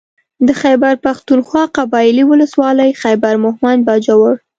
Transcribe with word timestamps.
د 0.47 0.49
خېبر 0.61 0.93
پښتونخوا 1.05 1.63
قبايلي 1.77 2.23
ولسوالۍ 2.31 2.89
خېبر 3.01 3.33
مهمند 3.45 3.79
باجوړ 3.87 4.33